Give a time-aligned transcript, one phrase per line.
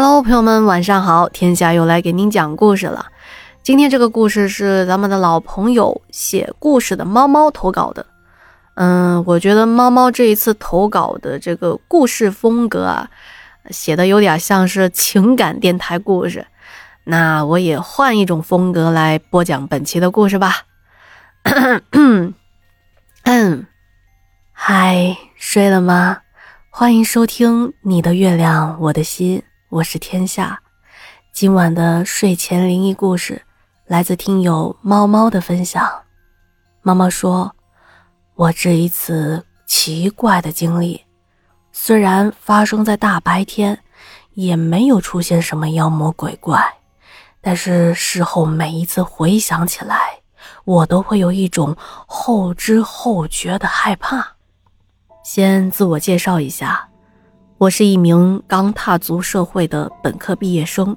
[0.00, 1.28] Hello，朋友们，晚上好！
[1.28, 3.06] 天下又来给您讲故事了。
[3.64, 8.06] 今天这个故事是咱们的老朋友写故事的猫猫投稿的。
[8.74, 13.10] 嗯，我觉得猫猫这一次投稿的这个故事风格啊，
[13.70, 16.46] 写的有点像是情感电台故事。
[17.02, 20.58] 那我也换一种风格来播讲本期的故事吧。
[23.24, 23.66] 嗯，
[24.52, 26.18] 嗨，睡了吗？
[26.70, 30.58] 欢迎收听你的月亮我的心，我是天下。
[31.30, 33.42] 今晚的睡前灵异故事
[33.84, 35.86] 来自听友猫猫的分享。
[36.80, 37.54] 猫猫说
[38.34, 41.04] ：“我这一次奇怪的经历，
[41.70, 43.78] 虽然发生在大白天，
[44.32, 46.58] 也没有出现什么妖魔鬼怪，
[47.42, 50.18] 但是事后每一次回想起来，
[50.64, 51.76] 我都会有一种
[52.06, 54.36] 后知后觉的害怕。”
[55.22, 56.88] 先自我介绍一下，
[57.58, 60.96] 我是一名刚踏足社会的本科毕业生，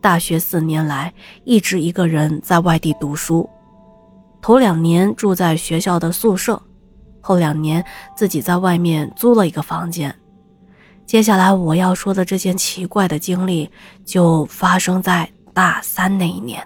[0.00, 3.48] 大学四年来一直一个人在外地读书，
[4.42, 6.60] 头两年住在学校的宿舍，
[7.20, 7.84] 后两年
[8.16, 10.12] 自己在外面租了一个房间。
[11.06, 13.70] 接下来我要说的这件奇怪的经历，
[14.04, 16.60] 就发生在大三那一年。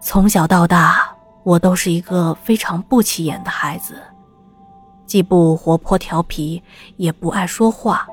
[0.00, 3.96] 从小到大，我都是一个非常不起眼的孩子。
[5.06, 6.62] 既不活泼调皮，
[6.96, 8.06] 也不爱说话。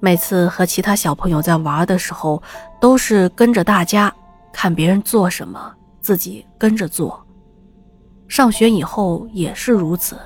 [0.00, 2.42] 每次和其他小朋友在玩的时候，
[2.80, 4.12] 都是跟着大家
[4.52, 7.24] 看别人做什么，自己跟着做。
[8.26, 10.18] 上学以后也是如此，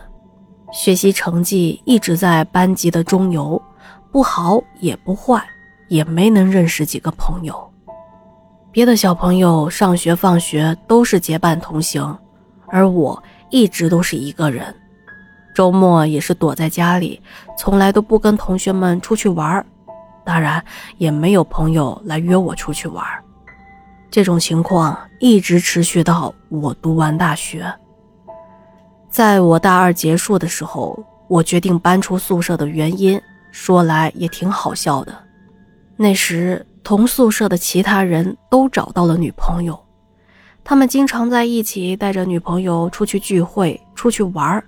[0.72, 3.60] 学习成绩一直在班级的中游，
[4.10, 5.44] 不好也不坏，
[5.88, 7.70] 也没能认识几个朋友。
[8.70, 12.16] 别的小朋友上学放学都是结伴同行，
[12.68, 14.74] 而我一直都是一个人。
[15.56, 17.18] 周末也是躲在家里，
[17.56, 19.64] 从来都不跟同学们出去玩
[20.22, 20.62] 当然
[20.98, 23.02] 也没有朋友来约我出去玩
[24.10, 27.64] 这种情况一直持续到我读完大学。
[29.08, 33.18] 在我大二结束的时候，我决定搬出宿舍的原因，
[33.50, 35.14] 说来也挺好笑的。
[35.96, 39.78] 那时同宿舍的其他人都找到了女朋友，
[40.62, 44.62] 他们经常在一起带着女朋友出去聚会、出去玩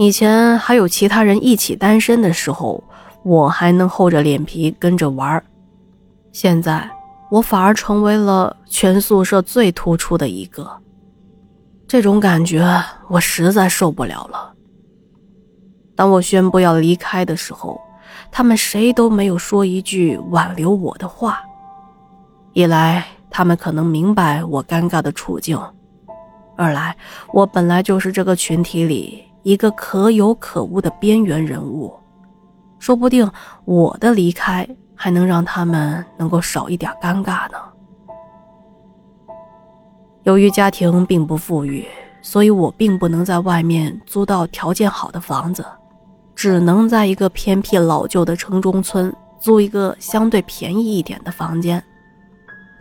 [0.00, 2.82] 以前还有其他人一起单身的时候，
[3.22, 5.44] 我还能厚着脸皮跟着玩
[6.32, 6.90] 现在
[7.30, 10.66] 我反而成为了全宿舍最突出的一个，
[11.86, 14.54] 这种感觉我实在受不了了。
[15.94, 17.78] 当我宣布要离开的时候，
[18.32, 21.42] 他们谁都没有说一句挽留我的话。
[22.54, 25.58] 一来，他们可能明白我尴尬的处境；
[26.56, 26.96] 二来，
[27.34, 29.26] 我本来就是这个群体里。
[29.42, 31.92] 一个可有可无的边缘人物，
[32.78, 33.30] 说不定
[33.64, 37.58] 我的离开还能让他们能够少一点尴尬呢。
[40.24, 41.86] 由于家庭并不富裕，
[42.20, 45.64] 所以我并不能在外面租到条件好的房子，
[46.34, 51.82] 只能在一个偏僻老旧的城中村租一个相对便宜一点的房间。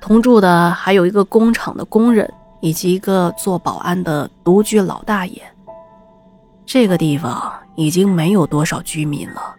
[0.01, 5.41] 同住的还有一个工厂的工人以及一个做保安的独居老大爷。
[6.71, 9.55] 这个地方已经没有多少居民了，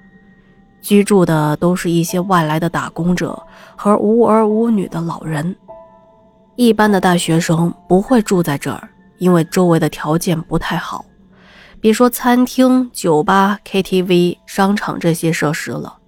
[0.80, 3.36] 居住的都是一些外来的打工者
[3.74, 5.56] 和无儿无女的老人。
[6.54, 8.88] 一般的大学生不会住在这儿，
[9.18, 11.04] 因为周围的条件不太好，
[11.80, 15.98] 别说餐厅、酒吧、KTV、商场这些设施了，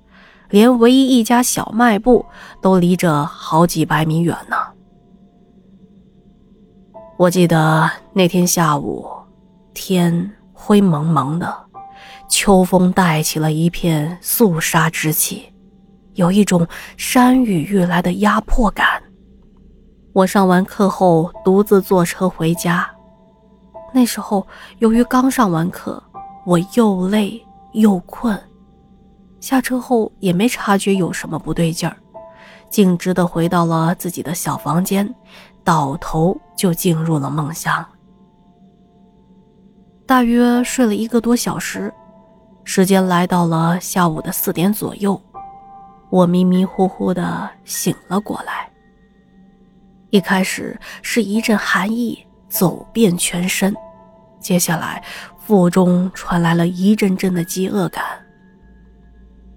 [0.50, 2.24] 连唯一一家小卖部
[2.60, 4.56] 都离着好几百米远呢。
[7.16, 9.04] 我记得那天下午，
[9.74, 10.32] 天。
[10.64, 11.52] 灰蒙蒙的，
[12.28, 15.52] 秋风带起了一片肃杀之气，
[16.14, 16.64] 有一种
[16.96, 19.02] 山雨欲来的压迫感。
[20.12, 22.88] 我上完课后独自坐车回家，
[23.92, 24.46] 那时候
[24.78, 26.00] 由于刚上完课，
[26.46, 28.40] 我又累又困，
[29.40, 31.96] 下车后也没察觉有什么不对劲儿，
[32.70, 35.12] 径直的回到了自己的小房间，
[35.64, 37.84] 倒头就进入了梦乡。
[40.12, 41.90] 大约睡了一个多小时，
[42.64, 45.18] 时间来到了下午的四点左右，
[46.10, 48.70] 我迷迷糊糊的醒了过来。
[50.10, 53.74] 一开始是一阵寒意走遍全身，
[54.38, 55.02] 接下来
[55.38, 58.04] 腹中传来了一阵阵的饥饿感。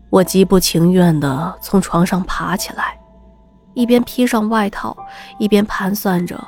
[0.09, 2.97] 我极不情愿地从床上爬起来，
[3.73, 4.95] 一边披上外套，
[5.37, 6.41] 一边盘算着，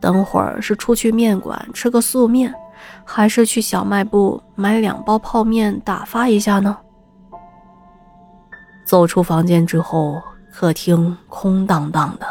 [0.00, 2.52] 等会儿是出去面馆吃个素面。
[3.04, 6.76] 还是去小卖部买两包泡面打发一下呢。
[8.84, 10.20] 走出房间之后，
[10.52, 12.26] 客厅空荡荡的，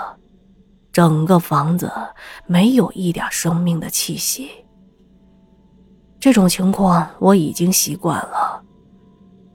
[0.92, 1.92] 整个房子
[2.46, 4.50] 没有一点生命的气息。
[6.20, 8.62] 这种情况我已经习惯了。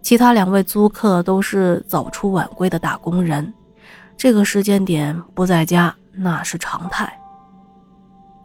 [0.01, 3.53] 其他两位租客都是早出晚归的打工人，
[4.17, 7.19] 这个时间点不在家那是常态。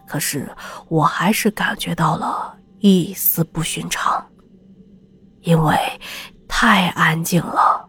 [0.09, 0.49] 可是
[0.87, 4.25] 我还是感觉到了一丝不寻常，
[5.41, 5.77] 因为
[6.47, 7.87] 太安静了。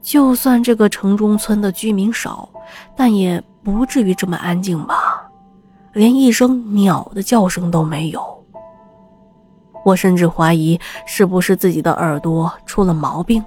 [0.00, 2.48] 就算这个城中村的居民少，
[2.96, 5.28] 但也不至于这么安静吧？
[5.92, 8.44] 连一声鸟的叫声都没有。
[9.84, 13.44] 我甚至怀疑是不是自己的耳朵出了毛病。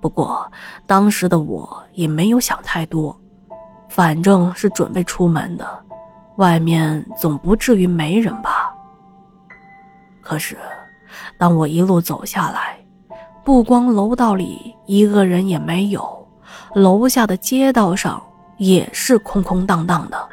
[0.00, 0.50] 不过
[0.86, 3.14] 当时的我也没有想太多，
[3.90, 5.84] 反正是准备出门的，
[6.40, 8.74] 外面总不至于没人吧。
[10.22, 10.56] 可是，
[11.36, 12.78] 当我一路走下来，
[13.44, 16.26] 不光楼道里一个人也没有，
[16.74, 18.22] 楼下的街道上
[18.56, 20.28] 也是空空荡荡的。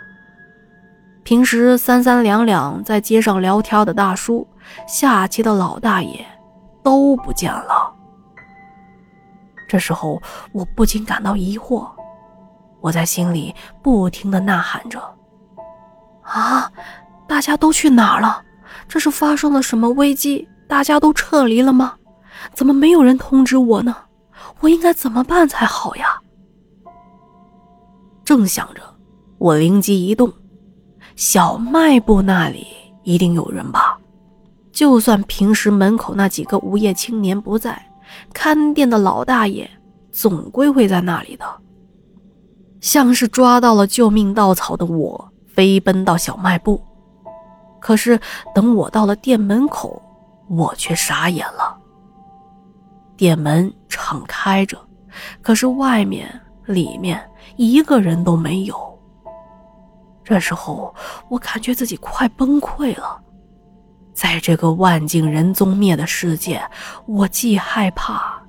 [1.23, 4.47] 平时三三两两在街上聊天的大叔。
[4.85, 6.25] 下棋的老大爷
[6.83, 7.93] 都不见了。
[9.65, 10.21] 这时候，
[10.51, 11.87] 我不禁感到疑惑，
[12.81, 15.01] 我在心里不停的呐喊着
[16.27, 16.71] ：“啊，
[17.27, 18.43] 大家都去哪儿了？
[18.87, 20.47] 这是发生了什么危机？
[20.67, 21.93] 大家都撤离了吗？
[22.53, 23.95] 怎么没有人通知我呢？
[24.59, 26.19] 我应该怎么办才好呀？”
[28.23, 28.81] 正想着，
[29.37, 30.31] 我灵机一动，
[31.15, 32.67] 小卖部那里
[33.03, 33.97] 一定有人吧。
[34.71, 37.81] 就算平时门口那几个无业青年不在，
[38.33, 39.69] 看店的老大爷
[40.11, 41.45] 总归会在那里的。
[42.79, 46.79] 像是抓到了救命稻草的我，飞奔到小卖部。
[47.79, 48.19] 可是
[48.53, 49.99] 等我到了店门口，
[50.47, 51.75] 我却傻眼了。
[53.15, 54.77] 店门敞开着，
[55.41, 56.29] 可是外面、
[56.65, 57.19] 里面
[57.55, 58.99] 一个人都没有。
[60.23, 60.93] 这时候，
[61.27, 63.19] 我感觉自己快崩溃了。
[64.13, 66.61] 在这个万境人踪灭的世界，
[67.07, 68.39] 我既害怕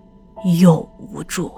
[0.61, 1.51] 又无助。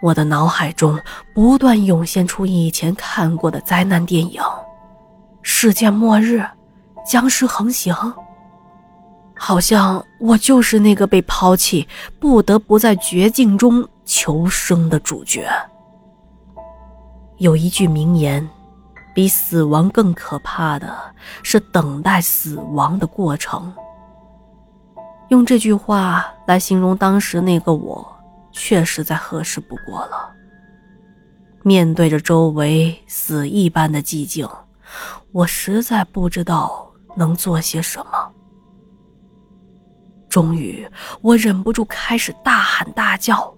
[0.00, 0.98] 我的脑海中
[1.34, 4.40] 不断涌现出以前看过的灾难电影：
[5.42, 6.44] 世界末日、
[7.06, 7.94] 僵尸横行。
[9.34, 11.86] 好像我就是那个被抛弃、
[12.18, 15.48] 不得不在绝境中求生的主角。
[17.36, 18.48] 有一句名言。
[19.14, 20.96] 比死亡更可怕的
[21.42, 23.74] 是等待死亡的过程。
[25.26, 28.16] 用这句话来形容当时那个我，
[28.52, 30.32] 确实再合适不过了。
[31.62, 34.48] 面对着周围死一般的寂静，
[35.32, 38.32] 我实在不知道能做些什么。
[40.28, 40.88] 终于，
[41.20, 43.54] 我忍不住开始大喊大叫：“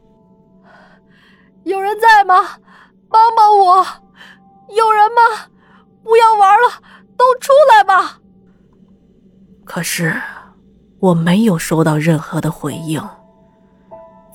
[1.65, 2.35] 有人在吗？
[3.09, 3.87] 帮帮我！”
[4.77, 5.21] 有人吗？
[6.03, 6.81] 不要玩了，
[7.17, 8.21] 都出来吧！
[9.65, 10.21] 可是
[11.01, 13.03] 我没有收到任何的回应，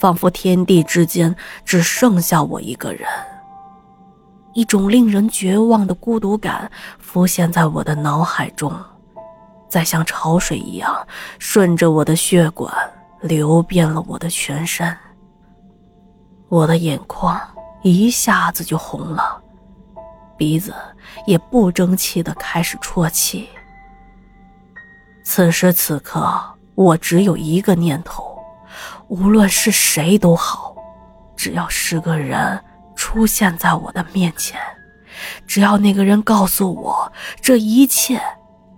[0.06, 3.10] 仿佛天地之间只剩下我一个人。
[4.54, 6.69] 一种令人绝望的孤独感
[7.00, 8.71] 浮现在我的脑海中，
[9.68, 10.95] 在像潮水一样
[11.40, 12.71] 顺着我的血管
[13.19, 14.95] 流遍了我的全身。
[16.50, 17.42] 我的眼眶
[17.81, 19.42] 一下子就红了。
[20.38, 20.71] 鼻子
[21.26, 23.50] 也不争气的开始啜泣。
[25.24, 26.31] 此时此刻，
[26.76, 28.34] 我只有一个念头：
[29.07, 30.76] 无论是谁都好，
[31.35, 32.59] 只要是个人
[32.95, 34.59] 出现在我的面前，
[35.45, 38.21] 只要那个人告诉我这一切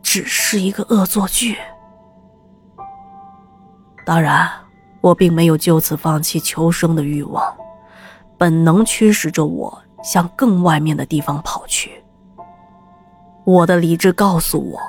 [0.02, 1.58] 只是一个恶作剧。
[4.06, 4.50] 当然，
[5.02, 7.56] 我并没有就此放弃求生的欲望，
[8.38, 9.84] 本能驱使着我。
[10.04, 12.02] 向更外面的地方跑去。
[13.44, 14.80] 我的理智告诉我，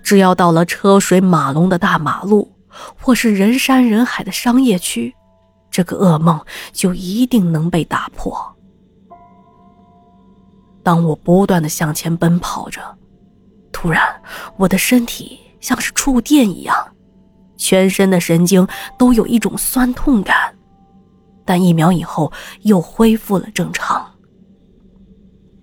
[0.00, 2.52] 只要到了车水马龙的大马路，
[3.00, 5.14] 或是人山人海的商业区，
[5.70, 6.40] 这个噩梦
[6.72, 8.56] 就一定能被打破。
[10.82, 12.80] 当我不断的向前奔跑着，
[13.70, 14.02] 突然，
[14.56, 16.74] 我的身体像是触电一样，
[17.56, 18.66] 全身的神经
[18.98, 20.54] 都有一种酸痛感，
[21.44, 22.32] 但一秒以后
[22.62, 24.10] 又恢复了正常。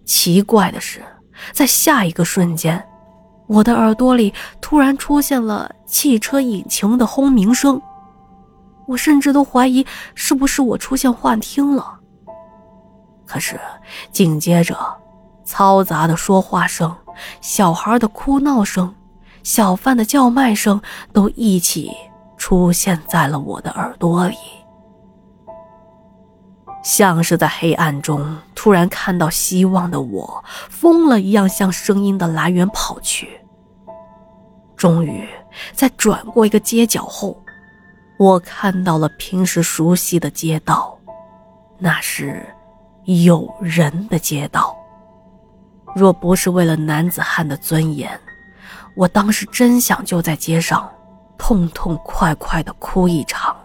[0.06, 1.04] 奇怪的是，
[1.52, 2.88] 在下一个瞬间，
[3.48, 7.82] 我的耳朵里突然出现了汽车引擎的轰鸣声，
[8.86, 9.86] 我甚至都怀疑
[10.16, 12.00] 是不是我出现幻听了。
[13.26, 13.60] 可是
[14.12, 14.78] 紧接着，
[15.46, 16.94] 嘈杂的说话声、
[17.42, 18.94] 小孩的哭闹声、
[19.44, 20.82] 小贩的叫卖声
[21.14, 21.92] 都一起
[22.38, 24.36] 出现在了我的耳朵里。
[26.84, 33.42] 像是在黑暗中突然看到希望的我，疯了一样向声音的来源跑去。
[34.76, 35.28] 终于，
[35.74, 37.42] 在转过一个街角后，
[38.20, 40.98] 我看到了平时熟悉的街道，
[41.80, 42.46] 那是
[43.06, 44.78] 有人的街道。
[45.96, 48.18] 若不是为了男子汉的尊严，
[48.96, 50.88] 我当时真想就在街上
[51.40, 53.57] 痛痛快快的哭一场。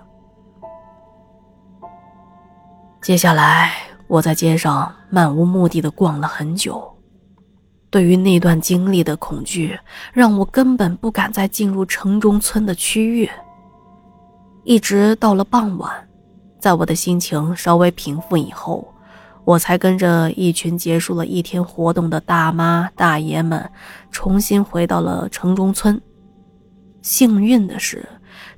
[3.02, 3.72] 接下来，
[4.06, 6.88] 我在街上漫无目的的逛了很久。
[7.90, 9.76] 对于那段经历的恐惧，
[10.12, 13.28] 让我根本不敢再进入城中村的区域。
[14.62, 16.08] 一直到了傍晚，
[16.60, 18.86] 在我的心情稍微平复以后，
[19.44, 23.68] 我才跟着一群结束了一天活动的大妈大爷们，
[24.12, 26.00] 重新回到了城中村。
[27.02, 28.08] 幸运的是，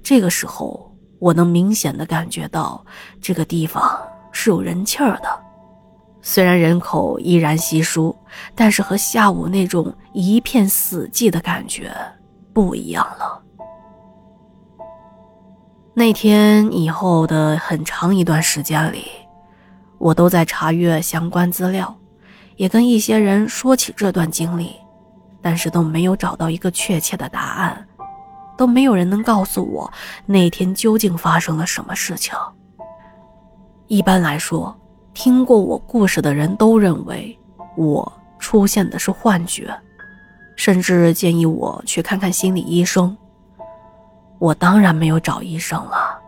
[0.03, 2.85] 这个时候我能明显的感觉到
[3.23, 3.99] 这个地方。
[4.35, 5.41] 是有人气儿的，
[6.21, 8.15] 虽然人口依然稀疏，
[8.55, 11.95] 但是和下午那种一片死寂的感觉
[12.53, 13.41] 不一样了。
[15.95, 19.07] 那天以后的很长一段时间里，
[19.99, 21.97] 我都在查阅相关资料，
[22.57, 24.75] 也跟一些人说起这段经历，
[25.41, 27.87] 但是都没有找到一个确切的答案，
[28.59, 29.91] 都没有人能告诉我
[30.27, 32.35] 那天究竟发生了什么事情。
[33.87, 34.75] 一般来说，
[35.13, 37.39] 听过我故事的人都认为
[37.77, 39.73] 我出现的是幻觉，
[40.57, 43.15] 甚至建议我去看看心理医生。
[44.39, 46.19] 我当然没有找医生了，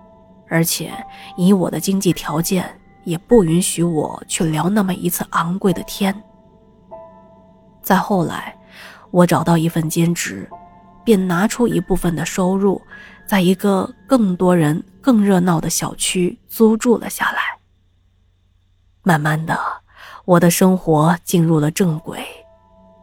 [0.49, 0.93] 而且
[1.37, 2.69] 以我的经济条件，
[3.05, 6.15] 也不允许我去聊那么一次昂贵的天。
[7.83, 8.55] 再后来，
[9.11, 10.47] 我找到一份兼职，
[11.05, 12.81] 便拿出一部分的收入，
[13.27, 14.85] 在一个更多人。
[15.07, 17.41] 更热闹的小区租住了下来。
[19.05, 19.57] 慢慢的，
[20.25, 22.27] 我的生活进入了正轨，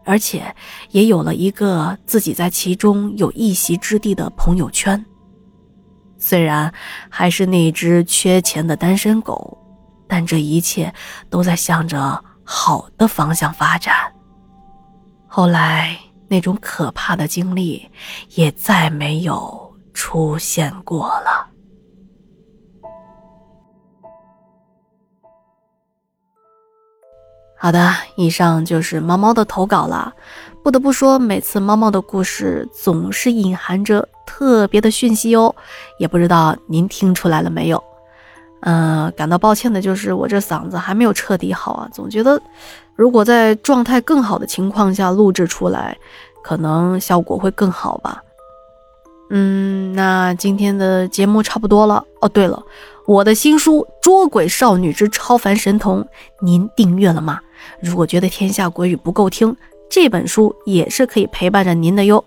[0.03, 0.53] 而且
[0.89, 5.01] 也有了一个自己在其中有一席之地的朋友圈。
[6.17, 6.74] 虽然
[7.10, 9.57] 还是那只缺钱的单身狗，
[10.05, 10.93] 但这一切
[11.29, 13.95] 都在向着好的方向发展。
[15.25, 17.89] 后来，那种可怕的经历
[18.31, 21.52] 也再没有出现过了。
[27.63, 30.13] 好的，以上就是猫猫的投稿了。
[30.62, 35.55] 不得不说，每次猫猫的故事总是隐含着特别的讯息哦，
[35.98, 37.82] 也不知道您听出来了没有？
[38.63, 42.38] 嗯，感到抱歉的就是我这嗓子还没有彻底好啊，总觉得
[42.98, 45.98] 如果在状态更好的情况下录制出来，
[46.43, 48.22] 可能效果会更好吧。
[49.36, 52.30] 嗯，那今天的节目差不多了哦。
[52.30, 52.62] 对了，
[53.08, 56.04] 我的新书《捉鬼少女之超凡神童》，
[56.40, 57.40] 您订阅了吗？
[57.82, 59.58] 如果觉得天下鬼语不够听，
[59.90, 62.24] 这本书也是可以陪伴着您的哟。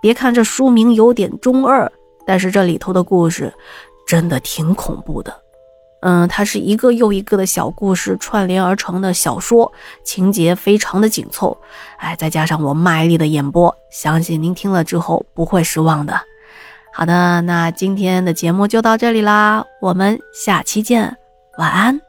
[0.00, 1.92] 别看这书名有点中二，
[2.26, 3.52] 但是这里头的故事
[4.06, 5.42] 真的挺恐怖的。
[6.00, 9.70] 嗯，它是一个又一个的小故事串联而成的小说，
[10.02, 11.54] 情节非常的紧凑。
[11.98, 16.18] 哎，再加上我卖力的演播，相信您听了之后不会失望的。
[16.98, 21.16] 好的，那今天的节目就到这里啦，我们下期见，
[21.56, 22.07] 晚安。